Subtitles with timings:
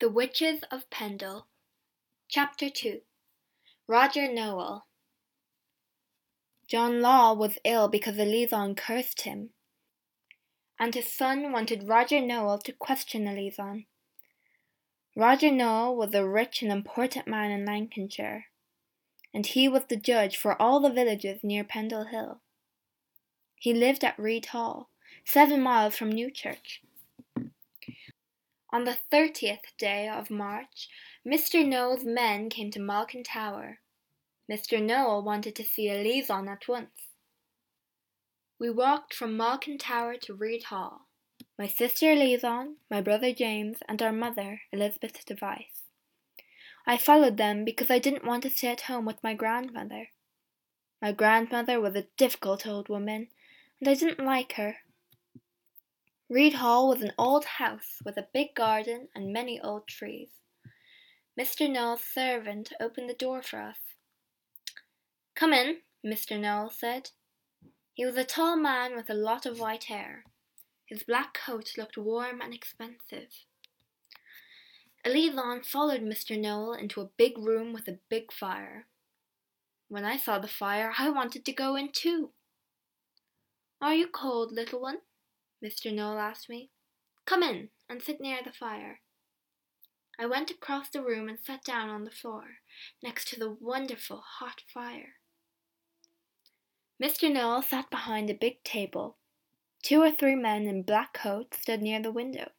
[0.00, 1.46] The Witches of Pendle
[2.26, 3.02] Chapter 2
[3.86, 4.86] Roger Nowell
[6.66, 9.50] John Law was ill because Alizon cursed him,
[10.78, 13.84] and his son wanted Roger Nowell to question Alizon.
[15.14, 18.46] Roger Nowell was a rich and important man in Lancashire,
[19.34, 22.40] and he was the judge for all the villages near Pendle Hill.
[23.54, 24.88] He lived at Read Hall,
[25.26, 26.78] seven miles from Newchurch.
[28.72, 30.88] On the thirtieth day of March,
[31.26, 31.66] Mr.
[31.66, 33.80] Nowell's men came to Malkin Tower.
[34.48, 34.80] Mr.
[34.80, 37.08] Nowell wanted to see Alizon at once.
[38.60, 41.06] We walked from Malkin Tower to Read Hall.
[41.58, 45.82] My sister Alizon, my brother James, and our mother, Elizabeth Device.
[46.86, 50.10] I followed them because I didn't want to stay at home with my grandmother.
[51.02, 53.28] My grandmother was a difficult old woman,
[53.80, 54.76] and I didn't like her.
[56.30, 60.28] Read Hall was an old house with a big garden and many old trees.
[61.36, 61.68] Mr.
[61.68, 63.78] Nowell's servant opened the door for us.
[65.34, 66.38] Come in, Mr.
[66.38, 67.10] Nowell said.
[67.94, 70.22] He was a tall man with a lot of white hair.
[70.86, 73.46] His black coat looked warm and expensive.
[75.04, 76.40] Alizon followed Mr.
[76.40, 78.86] Nowell into a big room with a big fire.
[79.88, 82.30] When I saw the fire, I wanted to go in too.
[83.80, 84.98] Are you cold, little one?
[85.62, 85.92] Mr.
[85.92, 86.70] Nowell asked me.
[87.26, 89.00] Come in and sit near the fire.
[90.18, 92.58] I went across the room and sat down on the floor,
[93.02, 95.14] next to the wonderful hot fire.
[97.02, 97.32] Mr.
[97.32, 99.16] Nowell sat behind a big table.
[99.82, 102.50] Two or three men in black coats stood near the window.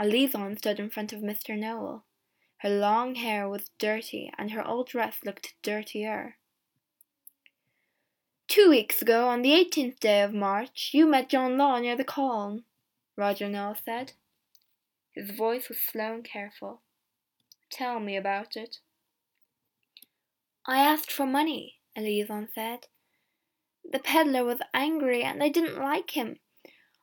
[0.00, 1.56] Alizon stood in front of Mr.
[1.56, 2.04] Nowell.
[2.58, 6.36] Her long hair was dirty, and her old dress looked dirtier.
[8.50, 12.02] Two weeks ago, on the eighteenth day of March, you met John Law near the
[12.02, 12.64] Colne,
[13.16, 14.14] Roger Nowell said.
[15.14, 16.80] His voice was slow and careful.
[17.70, 18.78] Tell me about it.
[20.66, 22.88] I asked for money, Alizon said.
[23.88, 26.40] The peddler was angry, and I didn't like him.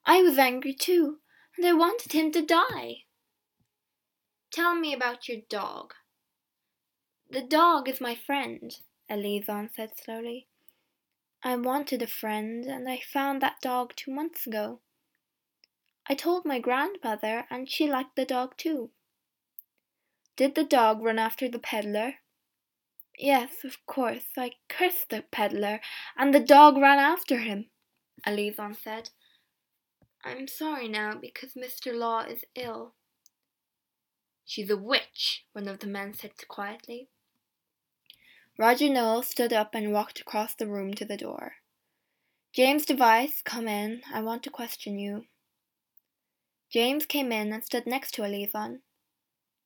[0.06, 1.20] I was angry too,
[1.56, 3.06] and I wanted him to die.
[4.52, 5.94] Tell me about your dog.
[7.32, 8.78] The dog is my friend,
[9.10, 10.48] Alizon said slowly.
[11.44, 14.82] I wanted a friend, and I found that dog two months ago.
[16.10, 18.92] I told my grandmother, and she liked the dog too.
[20.36, 22.16] Did the dog run after the peddler?
[23.18, 24.26] Yes, of course.
[24.38, 25.80] I cursed the peddler,
[26.16, 27.70] and the dog ran after him,
[28.26, 29.10] Alizon said.
[30.24, 31.96] I'm sorry now because Mr.
[31.96, 32.94] Law is ill.
[34.46, 37.10] She's a witch, one of the men said quietly.
[38.60, 41.54] Roger Nowell stood up and walked across the room to the door.
[42.54, 44.02] James Device, come in.
[44.12, 45.26] I want to question you.
[46.72, 48.80] James came in and stood next to Alizon.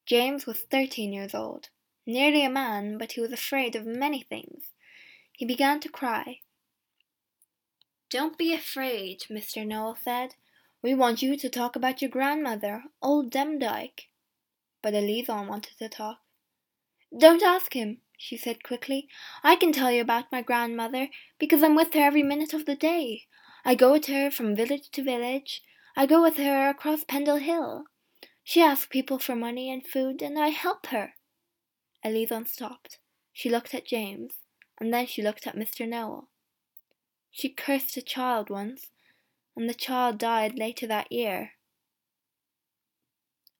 [0.05, 1.69] James was thirteen years old,
[2.05, 4.73] nearly a man, but he was afraid of many things.
[5.31, 6.39] He began to cry.
[8.09, 9.65] Don't be afraid, Mr.
[9.65, 10.35] Nowell said.
[10.83, 14.09] We want you to talk about your grandmother, old Demdike.
[14.81, 16.17] But Alizon wanted to talk.
[17.17, 19.07] Don't ask him, she said quickly.
[19.43, 21.09] I can tell you about my grandmother
[21.39, 23.23] because I'm with her every minute of the day.
[23.65, 25.63] I go with her from village to village.
[25.97, 27.85] I go with her across Pendle Hill.
[28.43, 31.13] She asks people for money and food, and I help her.
[32.05, 32.99] Alizon stopped.
[33.33, 34.33] She looked at James,
[34.79, 35.87] and then she looked at Mr.
[35.87, 36.29] Nowell.
[37.31, 38.91] She cursed a child once,
[39.55, 41.53] and the child died later that year.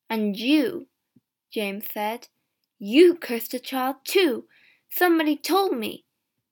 [0.07, 0.87] And you,
[1.51, 2.27] James said,
[2.83, 4.45] you cursed a child too.
[4.89, 6.03] Somebody told me.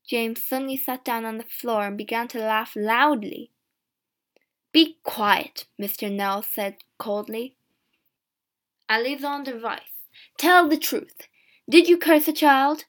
[0.08, 3.50] James suddenly sat down on the floor and began to laugh loudly.
[4.72, 6.12] Be quiet, Mr.
[6.12, 7.56] Nowell said coldly.
[8.88, 10.06] Alizon Device,
[10.38, 11.28] tell the truth.
[11.68, 12.86] Did you curse a child?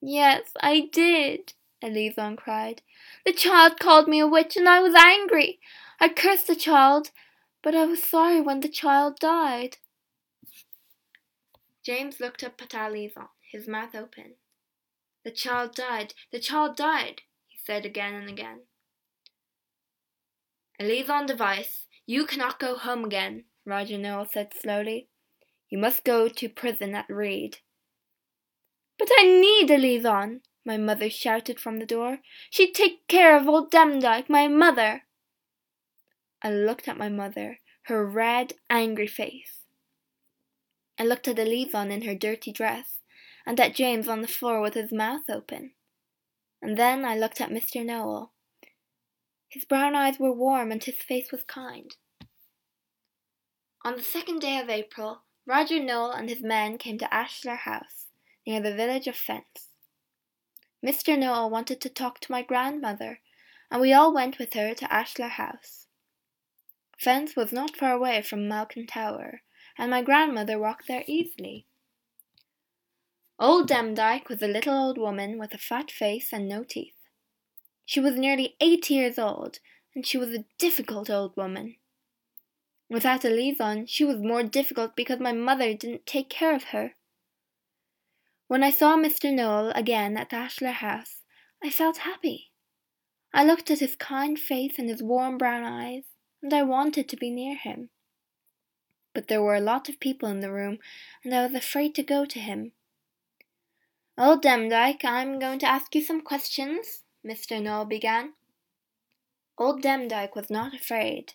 [0.00, 2.82] Yes, I did, Alizon cried.
[3.26, 5.58] The child called me a witch, and I was angry.
[5.98, 7.10] I cursed the child,
[7.60, 9.78] but I was sorry when the child died.
[11.84, 14.36] James looked up at Alizon, his mouth open.
[15.22, 18.60] The child died, the child died, he said again and again.
[20.80, 25.08] Alizon Device, you cannot go home again, Roger Nowell said slowly.
[25.68, 27.58] You must go to prison at Reed.
[28.98, 32.20] But I need Alizon, my mother shouted from the door.
[32.50, 35.02] She'd take care of old Demdike, my mother.
[36.42, 39.63] I looked at my mother, her red, angry face.
[40.98, 43.00] I looked at Alizon in her dirty dress,
[43.46, 45.72] and at James on the floor with his mouth open.
[46.62, 47.84] And then I looked at Mr.
[47.84, 48.32] Nowell.
[49.48, 51.94] His brown eyes were warm and his face was kind.
[53.84, 58.06] On the second day of April, Roger Nowell and his men came to Ashlar House,
[58.46, 59.68] near the village of Fence.
[60.84, 61.18] Mr.
[61.18, 63.20] Nowell wanted to talk to my grandmother,
[63.70, 65.86] and we all went with her to Ashlar House.
[66.98, 69.42] Fence was not far away from Malkin Tower,
[69.78, 71.66] and my grandmother walked there easily.
[73.38, 76.94] Old Demdike was a little old woman with a fat face and no teeth.
[77.84, 79.58] She was nearly eighty years old,
[79.94, 81.76] and she was a difficult old woman.
[82.88, 86.94] Without Alizon, she was more difficult because my mother didn't take care of her.
[88.46, 89.32] When I saw Mr.
[89.32, 91.22] Nowell again at Ashlar House,
[91.62, 92.52] I felt happy.
[93.32, 96.04] I looked at his kind face and his warm brown eyes,
[96.42, 97.90] and I wanted to be near him.
[99.14, 100.78] But there were a lot of people in the room,
[101.22, 102.72] and I was afraid to go to him.
[104.18, 107.62] Old Demdike, I'm going to ask you some questions, Mr.
[107.62, 108.34] Nowell began.
[109.56, 111.34] Old Demdike was not afraid.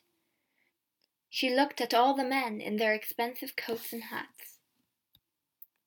[1.29, 4.59] She looked at all the men in their expensive coats and hats.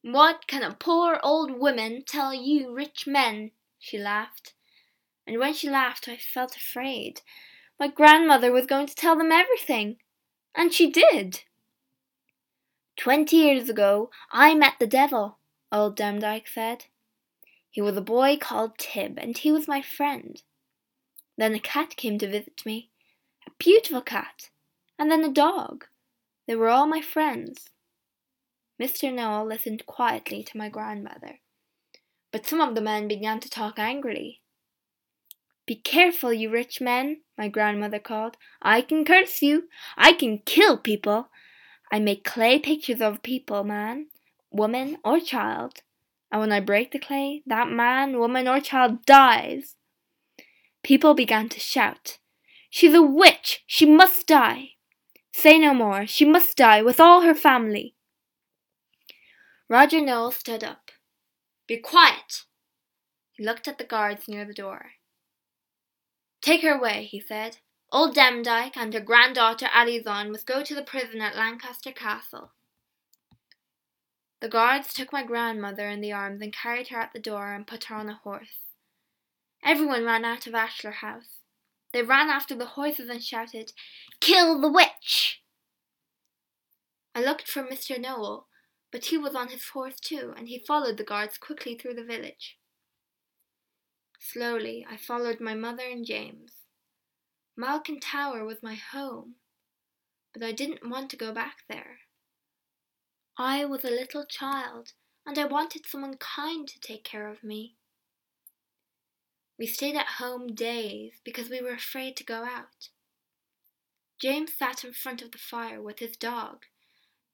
[0.02, 3.52] What can a poor old woman tell you rich men?
[3.78, 4.54] she laughed.
[5.26, 7.20] And when she laughed, I felt afraid.
[7.78, 9.98] My grandmother was going to tell them everything.
[10.54, 11.42] And she did.
[12.96, 15.38] Twenty years ago, I met the devil,
[15.70, 16.86] old Demdike said.
[17.70, 20.42] He was a boy called Tib, and he was my friend.
[21.38, 22.90] Then a cat came to visit me,
[23.46, 24.50] a beautiful cat,
[24.98, 25.86] and then a dog.
[26.46, 27.70] They were all my friends.
[28.80, 29.12] Mr.
[29.12, 31.38] Nowell listened quietly to my grandmother,
[32.30, 34.40] but some of the men began to talk angrily.
[35.66, 38.36] Be careful, you rich men, my grandmother called.
[38.60, 39.68] I can curse you.
[39.96, 41.28] I can kill people.
[41.92, 44.06] I make clay pictures of people, man,
[44.50, 45.82] woman, or child
[46.32, 49.76] and when I break the clay, that man, woman, or child dies.
[50.82, 52.18] People began to shout,
[52.70, 53.62] She's a witch!
[53.66, 54.70] She must die!
[55.30, 57.94] Say no more, she must die with all her family.
[59.68, 60.90] Roger Nowell stood up.
[61.68, 62.44] Be quiet!
[63.32, 64.92] He looked at the guards near the door.
[66.40, 67.58] Take her away, he said.
[67.92, 72.52] Old Demdike and her granddaughter Alizon must go to the prison at Lancaster Castle.
[74.40, 77.66] The guards took my grandmother in the arms and carried her out the door and
[77.66, 78.72] put her on a horse.
[79.62, 81.40] Everyone ran out of Ashlar House.
[81.92, 83.72] They ran after the horses and shouted,
[84.20, 85.42] Kill the witch!
[87.14, 88.00] I looked for Mr.
[88.00, 88.46] Nowell,
[88.90, 92.04] but he was on his horse too, and he followed the guards quickly through the
[92.04, 92.56] village.
[94.18, 96.61] Slowly I followed my mother and James.
[97.56, 99.34] Malkin Tower was my home,
[100.32, 101.99] but I didn't want to go back there.
[103.37, 104.93] I was a little child,
[105.26, 107.76] and I wanted someone kind to take care of me.
[109.58, 112.88] We stayed at home days because we were afraid to go out.
[114.19, 116.64] James sat in front of the fire with his dog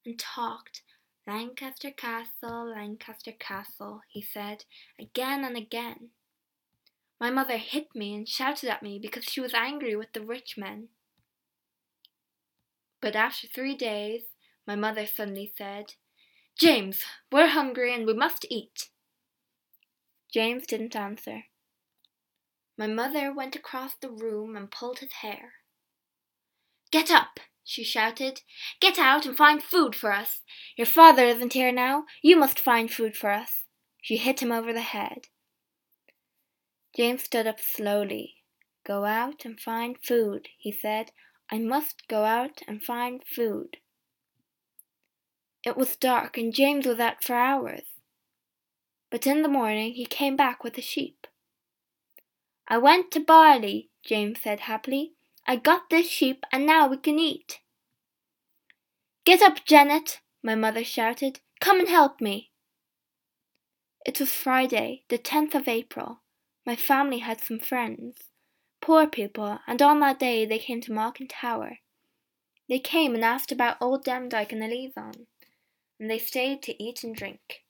[0.04, 0.82] and talked.
[1.26, 4.64] Lancaster Castle, Lancaster Castle, he said
[4.98, 6.10] again and again.
[7.20, 10.56] My mother hit me and shouted at me because she was angry with the rich
[10.56, 10.88] men.
[13.00, 14.22] But after three days,
[14.66, 15.94] my mother suddenly said,
[16.58, 17.00] James,
[17.30, 18.88] we're hungry and we must eat.
[20.32, 21.44] James didn't answer.
[22.76, 25.54] My mother went across the room and pulled his hair.
[26.92, 28.42] Get up, she shouted.
[28.80, 30.42] Get out and find food for us.
[30.76, 32.04] Your father isn't here now.
[32.22, 33.64] You must find food for us.
[34.00, 35.26] She hit him over the head.
[36.98, 38.38] James stood up slowly.
[38.84, 41.12] Go out and find food, he said.
[41.48, 43.76] I must go out and find food.
[45.64, 47.84] It was dark, and James was out for hours.
[49.12, 51.28] But in the morning he came back with the sheep.
[52.66, 55.12] I went to Barley, James said happily.
[55.46, 57.60] I got this sheep, and now we can eat.
[59.24, 61.38] Get up, Janet, my mother shouted.
[61.60, 62.50] Come and help me.
[64.04, 66.22] It was Friday, the 10th of April.
[66.68, 68.24] My family had some friends,
[68.82, 71.78] poor people, and on that day they came to Malkin Tower.
[72.68, 75.26] They came and asked about old Demdike and the Alizon
[75.98, 77.64] and they stayed to eat and drink.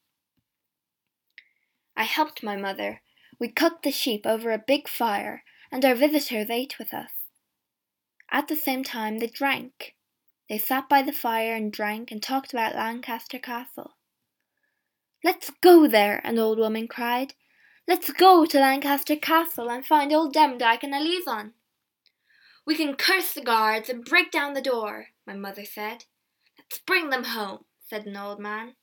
[1.96, 3.00] I helped my mother.
[3.38, 7.12] We cooked the sheep over a big fire, and our visitors ate with us.
[8.32, 9.94] At the same time, they drank.
[10.48, 13.92] They sat by the fire and drank and talked about Lancaster Castle.
[15.22, 17.34] Let's go there, an old woman cried.
[17.88, 21.52] Let's go to Lancaster Castle and find old Demdike and Alizon.
[22.66, 26.04] We can curse the guards and break down the door, my mother said.
[26.58, 28.74] Let's bring them home said an old man.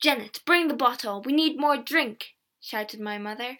[0.00, 1.22] Janet, bring the bottle.
[1.22, 3.58] We need more drink, shouted my mother.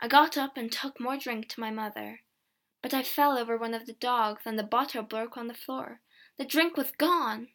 [0.00, 2.20] I got up and took more drink to my mother,
[2.82, 6.00] but I fell over one of the dogs and the bottle broke on the floor.
[6.36, 7.48] The drink was gone.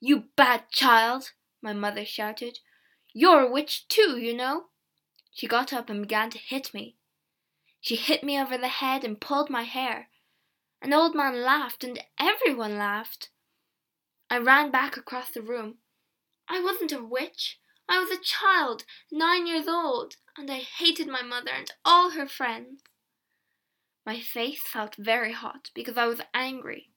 [0.00, 2.60] You bad child, my mother shouted.
[3.18, 4.64] You're a witch too, you know.
[5.32, 6.96] She got up and began to hit me.
[7.80, 10.10] She hit me over the head and pulled my hair.
[10.82, 13.30] An old man laughed, and everyone laughed.
[14.28, 15.76] I ran back across the room.
[16.46, 17.58] I wasn't a witch.
[17.88, 22.28] I was a child, nine years old, and I hated my mother and all her
[22.28, 22.82] friends.
[24.04, 26.90] My face felt very hot because I was angry.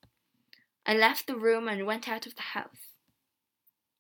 [0.86, 2.89] I left the room and went out of the house.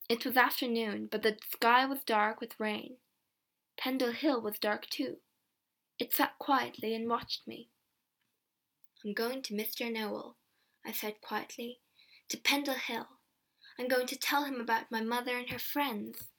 [0.10, 2.98] It was afternoon, but the sky was dark with rain.
[3.78, 5.18] Pendle Hill was dark too.
[6.00, 7.70] It sat quietly and watched me.
[9.06, 9.94] I'm going to Mr.
[9.94, 10.38] Nowell,
[10.84, 11.82] I said quietly,
[12.30, 13.06] to Pendle Hill.
[13.78, 16.30] I'm going to tell him about my mother and her friends.